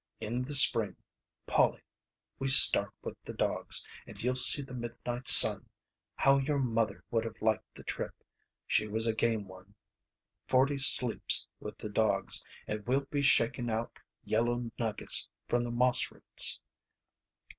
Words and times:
In 0.19 0.41
the 0.41 0.55
spring, 0.55 0.95
Polly, 1.45 1.83
we 2.39 2.47
start 2.47 2.91
with 3.03 3.21
the 3.23 3.35
dogs, 3.35 3.85
and 4.07 4.19
you'll 4.23 4.33
see 4.33 4.63
the 4.63 4.73
midnight 4.73 5.27
sun. 5.27 5.69
How 6.15 6.39
your 6.39 6.57
mother 6.57 7.03
would 7.11 7.23
have 7.23 7.39
liked 7.39 7.75
the 7.75 7.83
trip. 7.83 8.15
She 8.65 8.87
was 8.87 9.05
a 9.05 9.13
game 9.13 9.47
one. 9.47 9.75
Forty 10.47 10.79
sleeps 10.79 11.45
with 11.59 11.77
the 11.77 11.89
dogs, 11.91 12.43
and 12.65 12.83
we'll 12.87 13.01
be 13.11 13.21
shaking 13.21 13.69
out 13.69 13.95
yellow 14.23 14.71
nuggets 14.79 15.29
from 15.47 15.63
the 15.63 15.69
moss 15.69 16.09
roots. 16.11 16.59